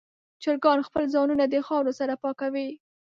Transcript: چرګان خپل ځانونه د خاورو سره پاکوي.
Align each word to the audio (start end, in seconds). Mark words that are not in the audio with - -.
چرګان 0.43 0.79
خپل 0.87 1.03
ځانونه 1.13 1.45
د 1.47 1.55
خاورو 1.67 1.97
سره 1.99 2.13
پاکوي. 2.23 2.69